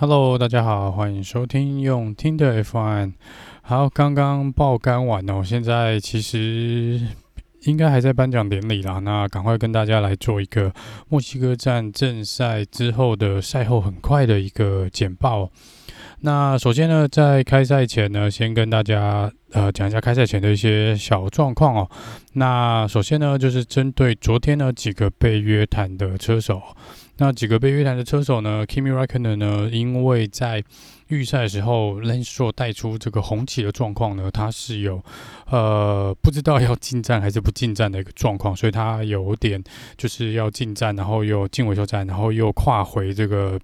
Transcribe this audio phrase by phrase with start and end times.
[0.00, 3.12] Hello，大家好，欢迎收听用听的 F1。
[3.60, 6.98] 好，刚刚爆肝完哦，现在其实
[7.64, 8.98] 应该还在颁奖典礼啦。
[9.00, 10.72] 那赶快跟大家来做一个
[11.10, 15.50] 墨西哥站正赛之后的赛后很快的一个简报。
[16.20, 21.90] 那首先呢，在开赛前呢，先跟大家呃讲一下开赛前的一些小状况哦。
[22.32, 26.62] 那首先呢，就是针对昨天呢几个被约谈的车手。
[27.20, 29.68] 那几个被约谈的车手呢？Kimi r a c k o n e r 呢？
[29.70, 30.64] 因为在
[31.08, 35.04] 预赛的时候，Lance Stroll 带出这个红旗的状况呢，他是有
[35.50, 39.62] 呃不知道要进站还是不进站的一个状况，所以他有点
[39.98, 43.60] 就是要进站，然后又进维修站，然后又跨回这个。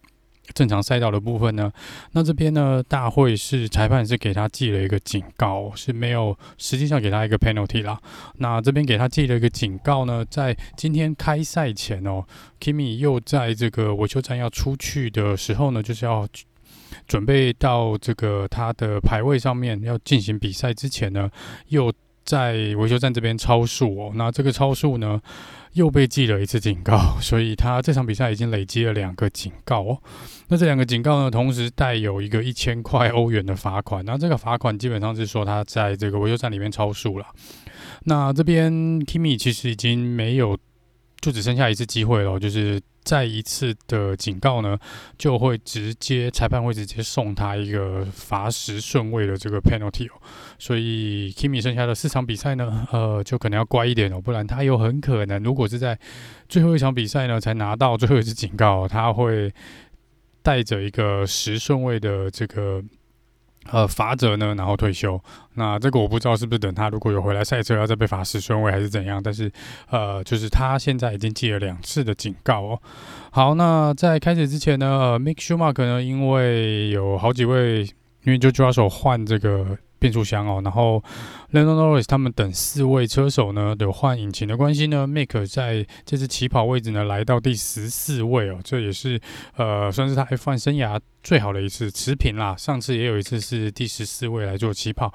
[0.54, 1.72] 正常赛道的部分呢，
[2.12, 8.00] 那这边呢，大会是裁判是给他记了一个警告，是没有实际上给他一个 penalty 啦。
[8.38, 12.24] 那这边给他记了一个警告呢，在今天开赛前哦
[12.60, 16.26] ，Kimi 又在这个维修站要出去的时候呢，就是要
[17.06, 21.30] 准备到这个他的排位上面要进行比赛之前呢，
[21.68, 21.92] 又
[22.24, 24.12] 在维修站这边超速哦。
[24.14, 25.20] 那这个超速呢，
[25.76, 29.98] 又被记了一次警告， 所以他这场比赛已经累积了两个警告哦。
[30.48, 34.04] 那这两个警告呢，同时带有一个一千块欧元的罚款。
[34.04, 37.26] 那这个罚款基本上是说他在这个维修站里面超速了。
[38.04, 40.56] 那这边 Kimi 其实已经没有，
[41.20, 42.80] 就只剩下一次机会了，就是。
[43.06, 44.76] 再一次的警告呢，
[45.16, 50.08] 就会直接裁判会直接送他一个罚十顺位的这个 penalty，
[50.58, 55.96] 所以 Kimi 剩下的四场比赛呢，呃，就可能要乖一点哦，不然他有很可能，如果是在
[56.48, 59.54] 最后一场比赛呢才拿到最后一次警告，他会
[60.42, 62.82] 带着一个十顺位的这个。
[63.72, 65.20] 呃，罚则呢，然后退休。
[65.54, 69.22] 那这个我不知道是不是等他如果有回来赛车要再被罚十顺位还是怎样。
[69.22, 69.50] 但是，
[69.90, 72.80] 呃，就是他现在已经记了两次的警告哦。
[73.30, 77.82] 好，那在开始之前呢，呃，Mick Schumacher 呢，因为有好几位，
[78.24, 79.78] 因为就抓手换这个。
[79.98, 81.02] 变速箱哦，然后
[81.50, 89.20] l e n d o Norris 他们等四位车手呢，的换引擎的关系呢，Make 在这次起跑位置呢来到第十四位哦，这也是
[89.56, 92.54] 呃算是他 F1 生涯最好的一次持平啦。
[92.56, 95.12] 上次也有一次是第十四位来做起跑，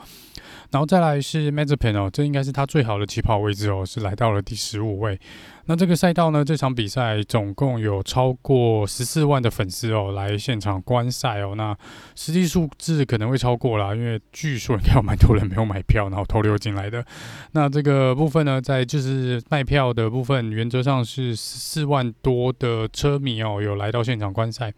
[0.72, 5.20] 然后再来是 Mazepan 哦，这应该是他最好的起跑位置哦，是来到了第十五位。
[5.66, 11.54] 那这个赛道呢，这场比赛总共有超过十四万的粉丝哦来现场观赛哦。
[11.56, 11.78] 那
[12.16, 17.06] 实际数字可能会超过啦，因为据说应该有蛮多人没有买票，然后偷溜进来的。
[17.52, 24.74] 那这个部分呢，在就是卖票的部分，原则上是十四万多的车迷哦有来到现场观赛。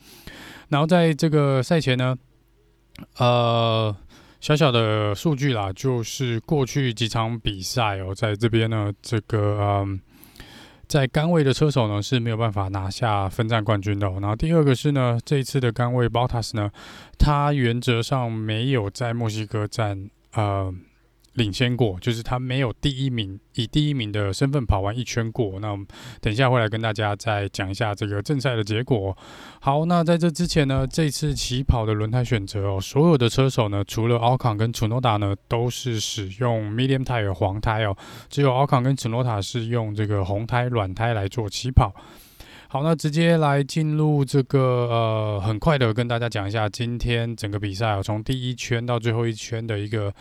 [0.70, 2.16] 然后在这个赛前呢，
[3.18, 3.96] 呃，
[4.44, 10.02] 小小的数据啦，就是过去几场比赛哦，在这边呢，这个嗯。
[10.86, 14.06] 在杆位的车手呢是没有办法拿下分站冠军的。
[14.20, 16.70] 然后第二个是呢，这一次的杆位 Bottas 呢，
[17.18, 20.74] 他原则上没有在墨西哥站呃。
[21.34, 25.60] 领先过，就是他没有第一名，以第一名的身份跑完一圈过。
[25.60, 25.76] 那
[26.22, 29.18] 等一下会来跟大家再讲一下这个正赛的结果。
[29.60, 37.98] 好，那在这之前呢，这次起跑的轮胎选择哦，所有的车手呢，除了 Ocon 跟 Tsunoda 呢，都是使用 Medium Tire 黄胎哦，
[38.30, 41.94] 只有 Ocon 跟 Tsunoda 是用这个红胎软胎来做起跑。
[42.74, 50.12] 好，那直接来进入这个呃，很快的跟大家讲一下今天整个比赛哦，从第一圈到最后一圈的一个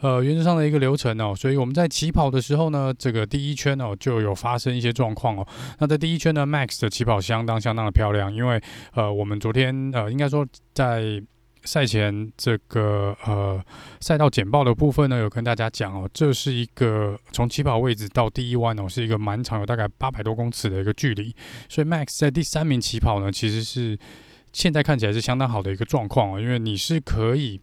[0.00, 1.32] 呃原则上的一个流程哦。
[1.36, 5.46] 所以我们在起跑的时候呢，这个第一圈哦就有发生一些状况哦。
[5.78, 8.60] 那在第一圈呢，Max 的起跑相当相当的漂亮，因为
[8.94, 10.44] 呃我们昨天呃应该说
[10.74, 11.22] 在。
[11.64, 13.62] 赛前这个呃
[14.00, 21.34] 赛道简报的部分呢，有跟大家讲哦，这是一个从起跑位置到第一弯哦，是一个蛮长，有大概八百多公尺的一个距离，
[21.68, 23.98] 所以 Max 在第三名起跑呢，其实是
[24.52, 27.60] 现在看起来是相当好的一个状况哦，因为你是可以。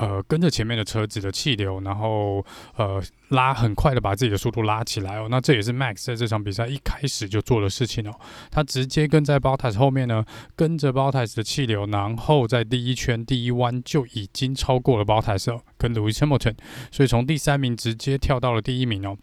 [0.00, 2.42] 呃，跟着前面的车子的气流，然后
[2.76, 5.28] 呃拉很快的把自己的速度拉起来哦。
[5.30, 8.12] 那这也是 Max 在这场比赛一开始就做的事情哦。
[8.50, 10.24] 他直接跟在 Bottas 后面呢，
[10.56, 16.54] 跟着 Bottas 的气流，然后在第一圈第一弯就已经超过了 Bottas，跟 Lewis Hamilton，
[16.90, 19.18] 所以从第三名直接跳到了第一名哦。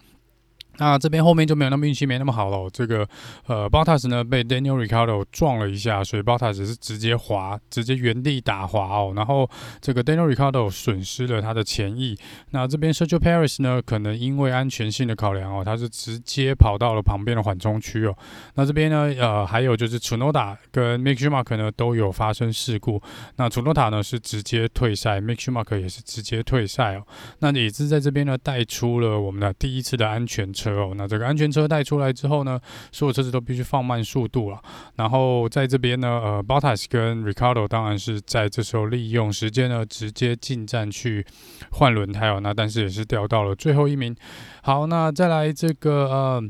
[0.79, 2.69] 那这边后面就没有那么运气没那么好了。
[2.71, 3.07] 这个
[3.47, 9.13] 呃，Bottas 呢被 Daniel r i c a r d o 撞了一下，所以 Bottas 是直接滑，直接原地打滑哦。
[9.15, 9.49] 然后
[9.81, 12.15] 这个 Daniel r i c a r d o 损失了他的前翼。
[12.51, 18.15] 那这边 Sergio Perez 呢，可能因为安全性的考量哦，他是直接跑到了旁边的缓冲区哦。
[18.53, 23.01] 那这边呢，呃，还有就是 Chunoda 跟 Mick Schumacher 呢都有发生事故。
[23.37, 27.03] 那 Chunoda 呢是直接退赛，Mick Schumacher 也是直接退赛哦。
[27.39, 30.66] 那也是在这边呢带出了我们的第一次的安全车。
[30.75, 30.93] 车。
[30.95, 32.59] 那这个安全车带出来之后呢，
[32.91, 34.59] 所有车子都必须放慢速度了。
[34.95, 41.25] 然后在这边呢，呃，Bottas 跟 Ricardo 当然是在这时候利用时间呢，直接进站去
[41.71, 42.39] 换轮胎哦。
[42.41, 44.15] 那但是也是掉到了最后一名。
[44.63, 46.43] 好，那再来这个呃。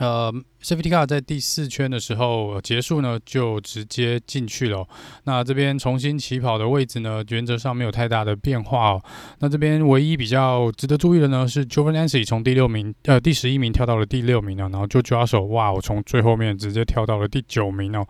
[0.00, 4.84] 呃，Safety Car 在第四圈的时候结束呢，就直接进去了。
[5.22, 9.02] 那这边重新起跑的位置呢，原则上没有太大的变化哦。
[9.38, 18.04] 那这边唯一比较值得注意的呢，是 Giovinazzi 从第六名呃第十一名跳到了第六名了，然后 George Russell 哇，我从最后面直接跳到了第九名哦。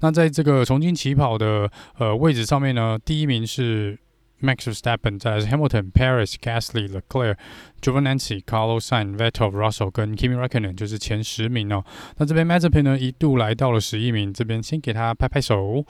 [0.00, 3.98] 那在这个重新起跑的呃位置上面呢，第一名是
[4.42, 7.36] Max Verstappen，再是 Hamilton、Perez、Gasly、Leclerc。
[7.80, 11.82] Giovinazzi、Carlos Sainz、Vettel、Russell 跟 Kimi Raikkonen 就是前十名哦。
[12.18, 15.84] 那这边 Mazepin 呢一度来到了十一名，这边先给他拍拍手。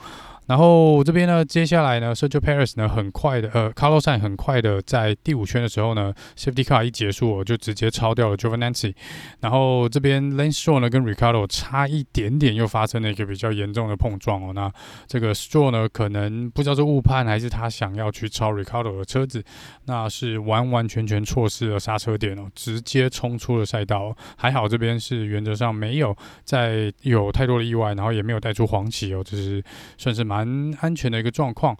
[0.51, 8.93] 然后这边呢，接下来呢，Sergio Perez 呢很快的，呃，Carlos Sainz 很快的在第五圈的时候呢，Safety Car 一结束，我就直接超掉了 Giovinazzi。
[9.39, 14.51] 然后这边 Lance Stroll 呢跟 Ricardo 差一点点又发生了一个比较严重的碰撞哦。
[14.53, 14.69] 那
[15.07, 19.41] 这个 Stroll 呢可能不知道是误判还是他想要去超 Ricardo 的车子，
[19.85, 24.13] 那是完完全全错失了刹车点哦，直接冲出了赛道。
[24.35, 26.13] 还好这边是原则上没有
[26.43, 29.63] 再有太多的意外，然后也没有带出黄旗哦，这是
[29.97, 31.77] 算是蛮很安全的一个状况。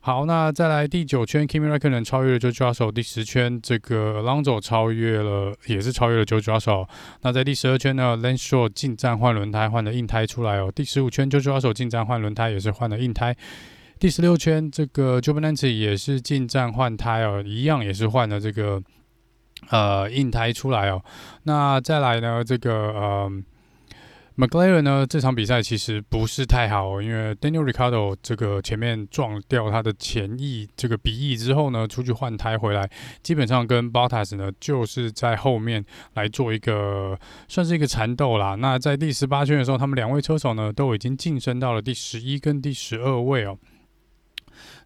[0.00, 6.88] 好，那再来第九圈，Kimi Räikkönen 超越了 Joe Russell，第十圈这个 Longo 超越了，也是超越了 Joe Russell。
[7.22, 10.72] 那在第十二圈呢？LANSHOR 进站换轮胎，换了硬胎出来哦。
[10.74, 13.36] 第十五圈，Joe Russell 进站换轮胎，也是换了硬胎。
[13.98, 18.82] 第十六圈，这个 Giovinazzi 也是进站换胎哦，一样也是换了这个。
[19.70, 21.00] 呃，硬胎出来哦。
[21.44, 22.42] 那再来呢？
[22.42, 23.30] 这个呃
[24.36, 25.06] ，McLaren 呢？
[25.06, 32.88] 这场比赛其实不是太好，因为 Daniel r i c a r d o 这个前面撞掉他的前翼这个鼻翼之后呢，出去换胎回来，
[33.22, 35.84] 基本上跟 Bottas 呢就是在后面
[36.14, 37.18] 来做一个
[37.48, 38.54] 算是一个缠斗啦。
[38.54, 43.58] 那在第十八圈的时候，他们两位车手呢都已经晋升到了第十一跟第十二位哦。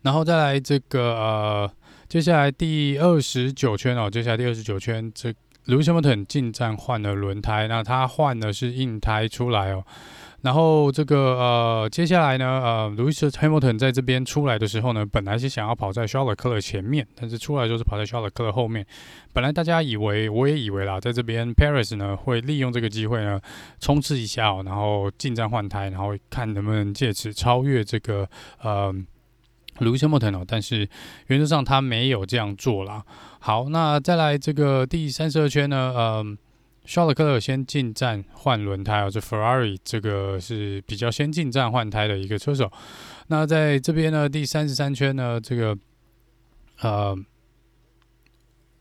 [0.02, 1.70] 然后再来这个呃。
[2.08, 5.34] 接下来第二十九圈哦，接下来第二十九圈，这
[5.66, 9.84] Lewis Hamilton 进站换了轮胎，那他换的是硬胎出来哦。
[10.42, 18.86] 然后这个呃，接下来呢，呃，Lewis Hamilton 在这边出来的时候呢，本来是想要跑在 Charles 前面，但是出来就是跑在 Charles 后面。
[19.32, 23.40] 本来大家以为，我也以为啦，在这边 Paris 呢会利用这个机会呢
[23.80, 28.28] 冲刺一下哦，然后进站换胎，然后看能不能借此超越这个
[28.62, 28.94] 呃。
[29.78, 30.88] Lewis Hamilton 哦，但是
[31.26, 33.04] 原则上他没有这样做啦。
[33.38, 35.94] 好，那再来这个第三十二圈呢？
[35.96, 36.38] 嗯
[36.86, 42.70] ，Charles Leclerc 先进站换轮胎哦，这 Ferrari 这个是比较先进站换胎的一个车手。
[43.28, 45.76] 那在这边呢，第三十三圈呢，这个
[46.80, 47.16] 呃。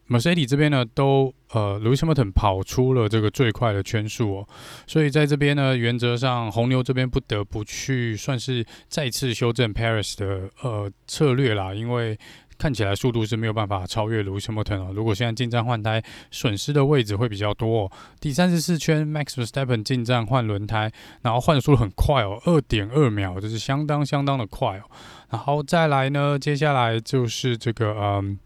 [0.07, 4.47] Mercedes 这边呢，都呃，Lewis Hamilton 跑出了这个最快的圈数哦，
[4.85, 12.15] 所以在这边呢，原则上红牛这边不得不去算是再次修正 Perez 的呃策略啦，因为
[12.57, 14.91] 看起来速度是没有办法超越 Lewis Hamilton 哦。
[14.93, 17.91] 如果现在进站换胎，损失的位置会比较多哦。
[18.21, 20.91] 第三十四圈，Max Verstappen 进站换轮胎，
[21.23, 24.83] 然后换的速度很快哦，二点二秒，这是相当相当的快哦。
[25.31, 28.37] 然后再来呢，接下来就是这个嗯。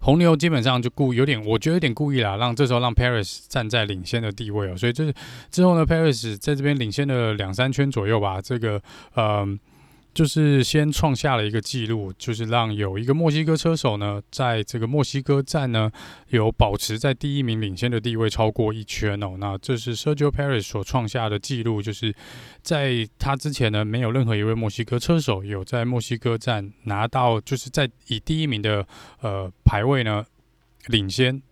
[0.00, 5.14] 红牛基本上就故有点，我觉得有点故意啦，让这时候让 Paris 站在领先的地位哦，所以就是
[5.50, 8.80] 之后呢，Paris 在这边领先了两三圈左右吧，这个
[9.14, 9.46] 呃。
[10.16, 15.92] 就是先创下了一个记录，就是让有一个墨西哥车手呢，在这个墨西哥站呢，
[16.30, 19.36] 有保持在第一名领先的地位超过一圈哦。
[19.38, 22.14] 那这是 Sergio Perez 所创下的记录，就是
[22.62, 28.86] 在他之前呢，没有任何一位墨西哥车手有在墨西哥站拿到，就是在以第一名的
[29.20, 30.24] 呃排位呢
[30.86, 31.42] 领先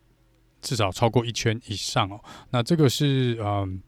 [0.63, 2.19] 至少超过一圈以上哦。
[2.49, 3.83] 那这个是嗯。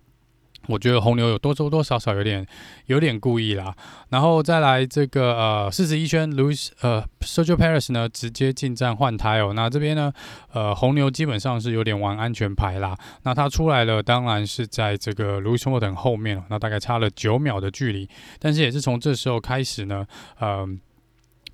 [0.68, 2.46] 我觉得红牛有多多多少少有点
[2.86, 3.74] 有点故意啦，
[4.10, 10.12] 然后再来这个呃四十一圈，Lewis 呃 Sergio Perez 呢直接进站换胎哦，那这边呢
[10.52, 18.08] 呃红牛基本上是有点玩安全牌啦，那他出来了当然是在这个 Lewis Hamilton 后面，那大概差了九秒的距离，
[18.38, 20.06] 但是也是从这时候开始呢，
[20.38, 20.66] 呃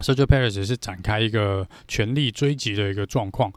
[0.00, 3.52] Sergio Perez 是展开一个全力追击的一个状况。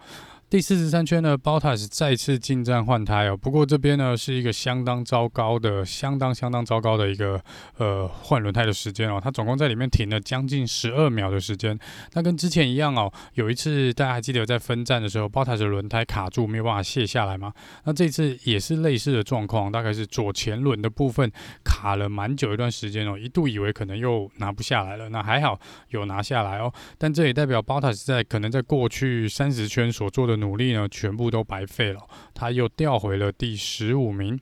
[0.55, 3.35] 第四十三圈呢，Bottas 再次进站换胎哦。
[3.35, 7.41] 不过这边呢是一个相当糟糕的、相当相当糟糕的一个
[7.77, 9.19] 呃换轮胎的时间哦。
[9.21, 11.77] 他总共在里面停了将近十二秒的时间。
[12.13, 17.51] 那跟之前一样哦，有一次大家还记得在分站的时候，Bottas 的轮胎卡住没有办法卸下来吗？
[17.83, 21.29] 那这次也是类似的状况，大概是左前轮的部分
[21.65, 25.09] 卡了蛮久一段时间哦，一度以为可能又拿不下来了。
[25.09, 25.59] 那还好
[25.89, 30.44] 有拿下来哦，但这也代表 Bottas 在可能在过去三十圈所做的。
[30.45, 31.99] 努力呢，全部都白费了，
[32.33, 34.39] 他又掉回了第十五名。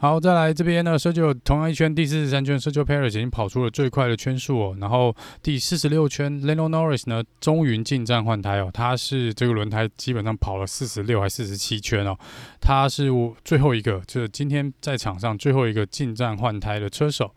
[0.00, 4.76] 好，再来这边呢社交同样一圈第四十三圈，Sergio Paris 已经跑出了最快的圈数哦。
[4.80, 5.12] 然后
[5.42, 8.70] 第四十六圈，Lando Norris 呢，终于进站换胎哦。
[8.72, 12.16] 他是这个轮胎基本上跑了四十六还四十七圈哦。
[12.60, 13.10] 他是
[13.44, 17.34] 最后一个，就是今天在场上最后一个进站换胎的车手。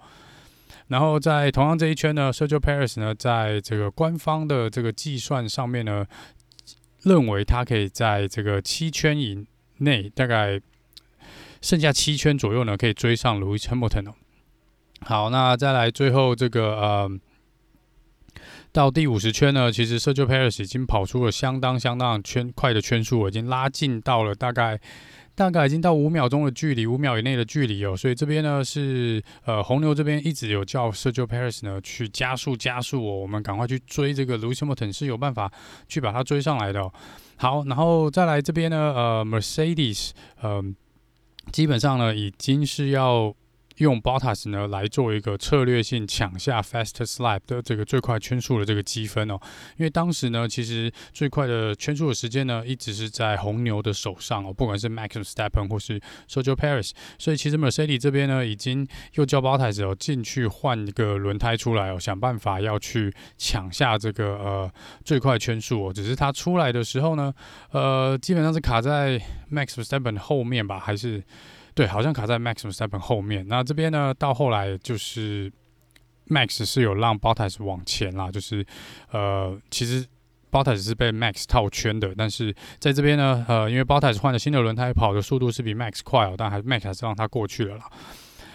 [0.90, 6.06] 然后在同样这一圈呢，Sergio Paris 呢，在这个官方的这个计算上面呢，
[7.04, 9.46] 认为他可以在这个七圈以
[9.78, 10.62] 内，大概。
[11.64, 14.16] 剩下七圈左右呢，可以追上 Lewis Hamilton 哦。
[15.02, 17.12] 好，那再来最后这个呃，
[18.72, 24.82] 到第五十圈呢，其实 Sergio Perez 已经跑出了相当相当圈快的圈数，已经拉近到了大概
[25.42, 27.96] 大概已经到五秒钟的距离，五秒以内的距离哦。
[27.96, 35.52] 所以这边呢是呃红牛这边一直有叫 Sergio Paris 呢去加速加速哦，我们赶快去追这个 Lewis Hamilton 是有办法
[35.88, 36.94] 去把它追上来的哦。
[37.38, 40.12] 好，然后再来这边呢，呃，Mercedes，
[40.44, 40.76] 嗯。
[41.52, 43.34] 基本上呢，已经是要
[43.82, 49.40] 用 Bottas 呢来做一个策略性抢下 Fastest Lap 的这个最快圈数的这个积分哦。
[49.76, 56.92] 因为当时呢，其实最快的圈数的时间呢，一直是在红牛的手上哦，不管是 Max Verstappen 或是 Sergio Perez。
[57.18, 64.72] 所以其实 Mercedes 这边呢，已经又叫 Bottas 哦进去换一个轮胎出来哦，想办法要去抢下这个呃
[65.04, 65.92] 最快圈数哦。
[65.92, 67.34] 只是他出来的时候呢，
[67.72, 69.20] 呃，基本上是卡在
[69.52, 71.24] Max Verstappen 后面吧，还是？
[71.74, 73.48] 对，好像卡在 Max s t e p p e n 后面。
[73.48, 75.52] 那这边呢，到后来就是
[76.28, 78.66] Max 是有让 Bottas 往前啦，就是
[79.12, 80.06] 呃，其实
[80.52, 87.86] Bottas 是被 Max 套圈的，但是在这边呢，呃，因为 Bottas 换了新的轮胎，跑的速度是比 Max 快哦，但还是 Max 是让他过去了啦。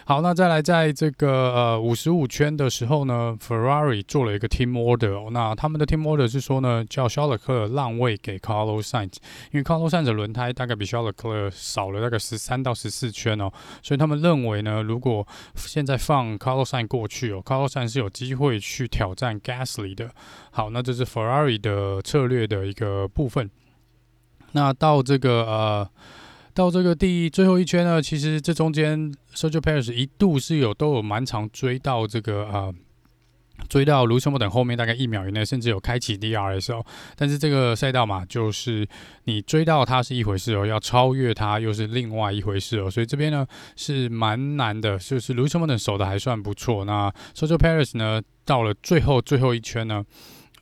[0.08, 9.14] 好，那再来，在这个呃五十五圈的时候呢，Ferrari 做了一个 team order，那他们的 team order 是说呢，叫肖勒克让位给 Carlos Sainz，
[9.50, 13.50] 因为 Carlos Sainz 的轮胎大概比肖勒克少了大概十三到十四圈哦，
[13.82, 20.08] 所以他们认为呢，如果现在放 Carlos Sainz 过去哦，Carlos Sainz 是有机会去挑战 Gasly 的。
[20.52, 23.50] 好，那这是 Ferrari 的策略的一个部分。
[24.52, 25.90] 那到这个呃。
[26.56, 32.74] 到这个第最后一圈呢，其实这中间 Sergio Perez 一度是有都有蛮长追到这个呃，
[33.68, 36.82] 追到 Lewis Hamilton 后面大概一秒以内，甚至有开启 DRS 哦。
[37.14, 38.88] 但是这个赛道嘛，就是
[39.24, 42.90] 你追到它是一回事哦，要超越它又是另外一回事哦。
[42.90, 43.46] 所以这边呢
[43.76, 46.86] 是蛮难的，就是 Lewis Hamilton 守的还算不错。
[46.86, 50.02] 那 Sergio Perez 呢，到了最后最后一圈呢，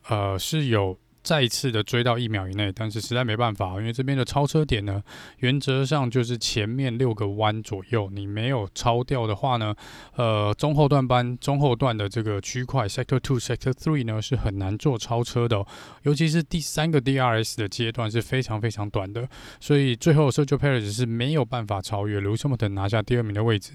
[0.09, 0.99] 呃是有。
[1.25, 5.03] 再次的追到一秒以内，但是实在没办法，因为这边的超车点呢，
[5.39, 9.75] 原则上就是前面六个弯左右，你没有超掉的话呢，
[10.17, 15.65] 呃，中后段班中后段的这个区块 Sector Two、Sector Three 呢是很难做超车的，
[16.03, 19.27] 尤其是第三个 DRS 的阶段是非常非常短的，
[19.59, 23.73] 所以最后 Sergio Perez 是没有办法超越 Lewis Hamilton 拿下第二名的位置。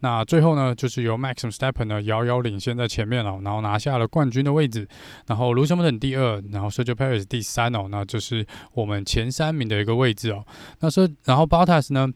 [0.00, 4.86] 那最后呢，就是由 Max i m s t e p p e n 呢遥遥领先在前面了，然后拿下了冠军的位置，
[5.26, 10.44] 然后 Lewis Hamilton 第二，然后 Sergio Perez 第三哦，那就是我们前三名的一个位置哦。
[10.80, 12.08] 那说，然后 Bottas 呢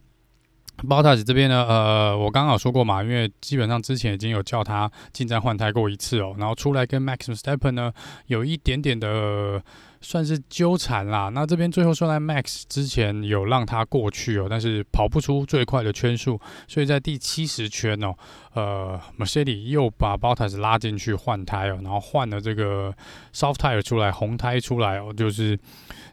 [0.78, 7.92] ，Bottas 这边呢，呃，我刚好说过嘛，因为基本上之前已经有叫他进站换胎过一次哦，然后出来跟 Max s t e p p e n 呢
[8.26, 9.62] 有一点点的。
[10.06, 11.28] 算是纠缠啦。
[11.30, 18.14] 那这边最后说来，Max 之前有让他过去哦，但是跑不出最快的圈数，所以在第七十圈哦，
[18.54, 22.94] 呃，Mercedes 又把 Bottas 拉进去换胎哦，然后换了这个
[23.34, 25.58] soft tire 出来，红胎出来哦，就是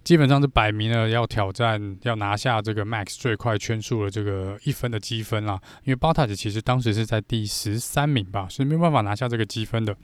[0.04, 5.62] 基本上是摆明了要挑战，要拿下这个 Max 最快圈数的这个一分的积分啦。
[5.84, 9.96] 因为 Bottas 其实当时是在第十三名吧，是没有办法拿下这个积分的。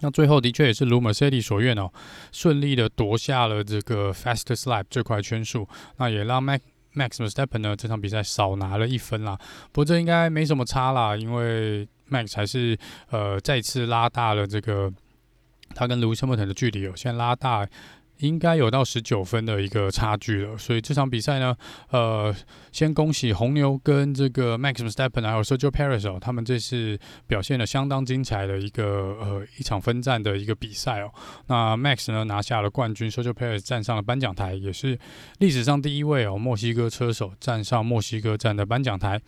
[0.00, 1.90] 那最后的确也是如 Mercedes 所愿哦，
[2.32, 6.60] 顺利的夺下了这个 Fastest Lap 最快圈数，那也让 Max
[6.94, 9.38] Max Verstappen 呢这场比赛少拿了一分啦。
[9.72, 12.78] 不过这应该没什么差啦，因为 Max 还是
[13.10, 14.92] 呃再次拉大了这个
[15.74, 17.66] 他跟 Lewis Hamilton 的距离哦，现在拉大。
[18.18, 21.54] 应该有到十九分的一个差距了，所以这场比赛呢，
[21.90, 22.34] 呃，
[22.72, 31.12] 先恭喜红牛跟这个 Max Verstappen 还有 Sergio Perez 哦，他们这次表现了相当精彩的一个呃一场分站的一个比赛哦。
[31.46, 34.98] 那 Max 呢拿下了冠军，Sergio Perez 站上了颁奖台，也是
[35.38, 39.20] 历史上第一位哦，墨西哥车手站上墨西哥站的颁奖台。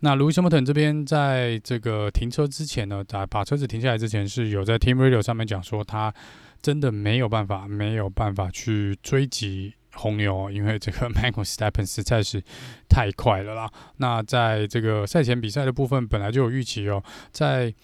[0.00, 6.14] 那 Lewis Hamilton 这边在这个停车之前呢，在把车子停下来之前是有在 Team Radio 上面讲说他。
[6.60, 12.42] 真的没有办法，没有办法去追击红牛， 因为这个 Max Verstappen 实在是
[12.88, 13.70] 太快了啦。
[13.96, 17.74] 那在这个赛前比赛的部分，本来就有预期哦，在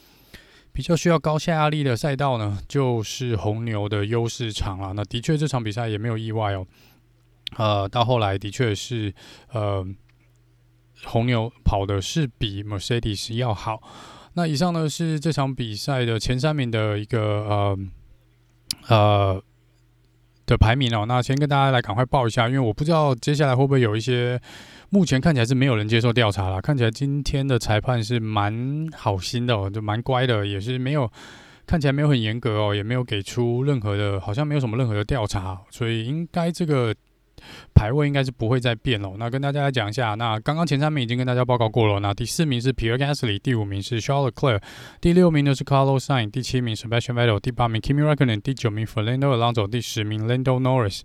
[0.72, 4.92] 比较需要高下压力的赛道呢，就是红牛的优势场了。
[4.92, 6.66] 那的确这场比赛也没有意外哦。
[7.56, 9.14] 呃，到后来的确是
[9.52, 9.86] 呃，
[11.04, 13.80] 红牛跑的是比 Mercedes 要好。
[14.32, 17.78] 那以上呢是这场比赛的前三名的一个呃
[18.88, 19.42] 呃
[20.46, 21.04] 的排名哦。
[21.06, 24.40] 那先跟大家来赶快报一下，因为我不知道接下来会不会有一些，
[24.90, 26.60] 目前看起来是没有人接受调查了。
[26.60, 31.10] 看起来今天的裁判是蛮好心的哦，就蛮乖的，也是没有
[31.66, 36.94] 看起来没有很严格哦，也没有给出任何的，好像没有什么任何的调查，所以应该这个。
[37.74, 39.12] 排位应该是不会再变了。
[39.18, 42.00] 那跟大家来讲一下，那刚刚前三名已经跟大家报告过了。
[42.00, 44.62] 那第四名是 Pierre Gasly，第五名是 Charles Leclerc，
[45.00, 51.00] 第六名呢是 Carlos Sainz，第七名是 Sebastian Vettel，第八名 Kimi Räikkönen，第九名 Fernando Alonso，第十名 Lando Norris。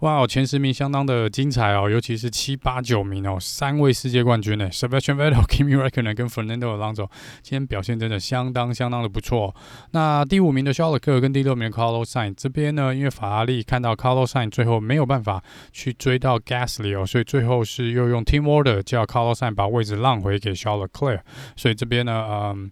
[0.00, 7.08] 哇哦，前十名相当的精彩哦，尤其是七八九名哦，三位世界冠军呢，Sebastian Vettel、Kimi Räikkönen 跟 Fernando Alonso
[7.40, 9.54] 今天表现真的相当相当的不错。
[9.92, 15.42] 那第五名的肖尔克跟第六名的 Carlos Sainz 这边呢，因为法拉利看到 Carlos Sainz 最后没有办法
[15.72, 21.18] 去追到 Gasly 哦，所以最后是又用 Team Order 叫 Carlos Sainz 把位置让回给肖尔克，
[21.56, 22.70] 所以这边呢，嗯。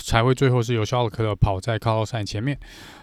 [0.00, 2.56] 才会最后是由肖尔克跑在卡洛赛前面。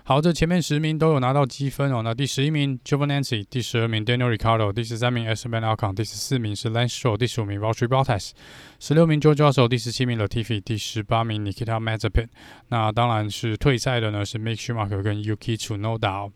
[0.05, 2.01] 好，这前面十名都有拿到积分哦。
[2.01, 8.31] 那第十一名 Giovinazzi，第十二名 Daniel Ricardo，第十三名 Esteban Ocon，第十四名是 Lance Stroll，第十五名 Valtteri Bottas，
[8.79, 12.27] 十六名 George Russell，第十七名 Latifi，第十八名 Nikita Mazepin。
[12.69, 16.31] 那当然是退赛的呢，是 Mick Schumacher 跟 Yuki Tsunoda。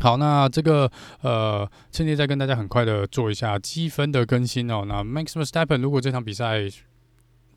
[0.00, 0.90] 好，那这个
[1.22, 4.84] 呃，趁机再跟大家很快的做一下积分的更新哦。
[4.86, 6.62] 那 Max Verstappen 如果这场比赛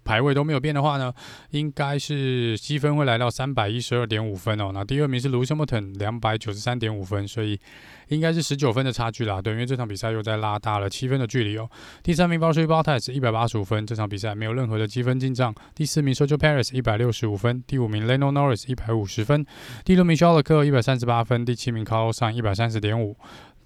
[0.08, 1.14] 排位都没有变的话呢，
[1.50, 4.72] 应该是积分会来到三百一十二点五分哦。
[4.74, 7.60] 那第二名是 Lewis Hamilton 两百九十三点五分，所以
[8.08, 9.42] 应该是十九分的差距啦。
[9.42, 11.70] 对，因为这场比赛又在拉大了七分的距离哦。
[12.02, 15.54] 第三名 Valtteri Bottas 一百八十五分，这场比赛没有任何的积分进账。
[15.76, 19.46] 第四名 Sergio Paris 一百六十五分，第五名 Leno Norris 一百五十分，
[19.84, 23.18] 第六名 Charles Leclerc 一百三十八分，第七名 Carlos 一百三十点五。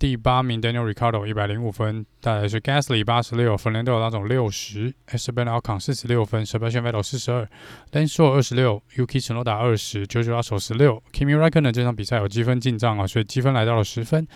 [0.01, 7.47] 第八名 Daniel Ricardo 一百零五分，再来是 Gasly 八十六，Fernando 当中六十，Esteban Ocon 四十六分，Sebastian Vettel 四十二
[7.91, 14.27] ，Lance Stroll 二十六，Yuki Tsunoda 二十，George Russell 十六，Kimi Raikkonen 这场比赛有积分进账啊，所以积分来到了十分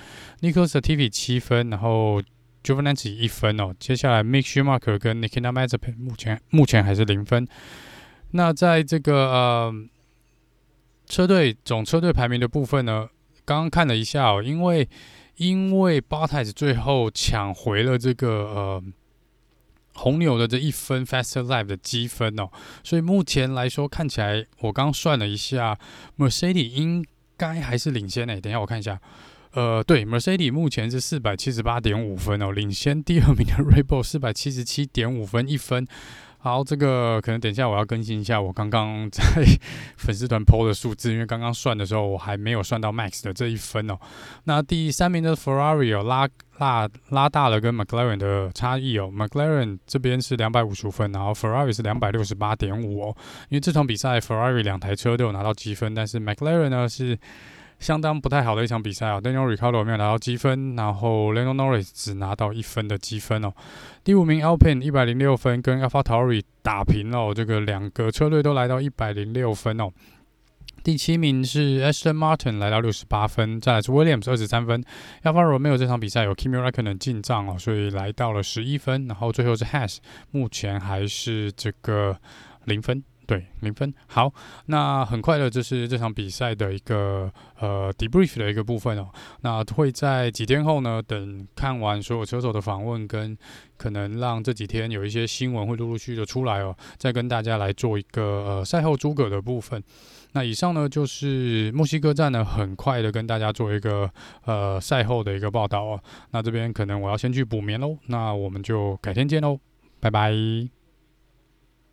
[0.42, 2.22] nicolasertivi 七分，然后
[2.64, 7.48] Giovinazzi 一分哦，接下来 Mick Schumacher 跟 Nikita Mazepin 目前目前还是零分。
[8.34, 9.74] 那在这个呃
[11.08, 13.10] 车队总车队排名的部分呢，
[13.44, 14.88] 刚刚看了一下哦，因为
[15.38, 18.84] 因为 Bottas 最后抢回了这个呃
[19.94, 22.50] 红牛的这一分 Faster Lap 的积分哦，
[22.84, 25.78] 所以目前来说看起来，我刚算了一下
[26.18, 27.06] ，Mercedes 应
[27.38, 28.40] 该还是领先诶。
[28.40, 29.00] 等一下我看一下，
[29.52, 35.88] 呃，对，Mercedes 目前是四百七十八点五分哦，领先第二名的 Red Bull 四百七十七点五分一分。
[36.46, 39.24] 好，这个可能等一下我要更新一下我刚刚在
[39.98, 43.98] 粉丝团 PO 的数字，因为刚刚算的时候我还没有算到 Max 的这一分哦。
[44.44, 46.30] 那第三名的 Ferrari、哦、拉
[46.60, 53.18] 拉拉大了跟 McLaren 的差异哦，McLaren 这边是两百五十五分，然后 Ferrari 是两百六十八点五哦。
[53.50, 57.18] 因为这场比赛 Ferrari 两台车都有拿到积分，但是 McLaren 呢是。
[57.80, 63.54] 相当不太好的一场比赛啊，Daniel Ricciardo 没有拿到积分，然后 Lando Norris 只拿到一分的积分哦。
[64.04, 69.92] 第五名 Alpine 一百零六分，跟 a l p h a t a r i 打平了哦，这个两个车队都来到一百零六分哦。
[70.84, 74.84] 第七名是 Aston Martin 来到六十八分，再来是 Williams 二十三分
[75.24, 79.98] ，Alfa Romeo 这场比赛有 Kimi Räikkönen 进账哦，所以来到了十一分，然后最后是 Has，
[80.30, 82.18] 目前还是这个
[82.66, 83.04] 零分。
[83.28, 83.94] 对，零分。
[84.08, 84.32] 好，
[84.68, 89.10] 那很快的，这是这场比赛的一个呃 debrief 的一个部分哦。
[89.42, 93.38] 那会在几天后呢，等看完所有车手的访问，跟
[93.78, 99.84] 可能让这几天有一些新闻会陆陆续续的出来哦，再跟大家来做一个呃赛后诸葛的部分。
[100.34, 104.10] 那以上呢就是墨西哥站呢，很快的跟大家做一个
[104.44, 106.00] 呃赛后的一个报道哦。
[106.32, 109.60] 那这边可能我要先去补眠喽，那我们就改天见喽，
[110.00, 110.75] 拜拜。